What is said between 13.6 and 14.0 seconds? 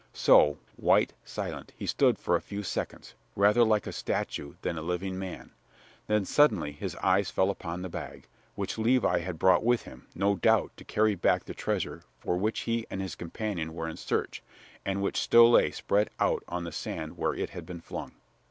were in